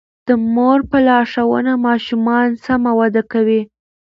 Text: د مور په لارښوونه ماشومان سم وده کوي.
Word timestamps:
د 0.27 0.29
مور 0.53 0.79
په 0.89 0.97
لارښوونه 1.07 1.73
ماشومان 1.87 2.47
سم 2.65 2.83
وده 2.99 3.23
کوي. 3.31 3.61